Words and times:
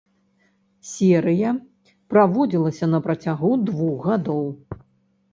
Серыя 0.91 1.51
праводзілася 2.13 2.85
на 2.93 2.99
працягу 3.09 3.51
двух 3.67 4.07
гадоў. 4.09 4.41